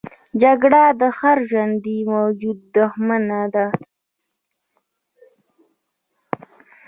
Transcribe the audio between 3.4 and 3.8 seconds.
ده